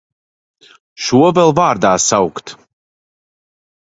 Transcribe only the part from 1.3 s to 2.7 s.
vēl vārdā saukt!